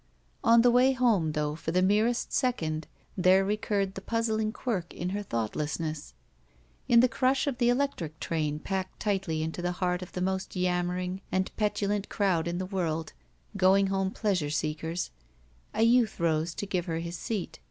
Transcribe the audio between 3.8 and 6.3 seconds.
the puzzling quirk in her thought lessness.